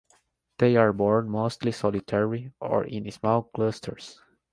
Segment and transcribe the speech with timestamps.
[0.57, 4.19] They are borne mostly solitary or in small clusters.